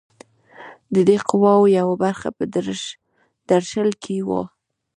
د 0.93 0.95
دې 1.07 1.17
قواوو 1.29 1.73
یوه 1.79 1.95
برخه 2.03 2.27
په 2.37 2.43
درشل 3.49 3.89
کې 4.03 4.17
وه. 4.27 4.41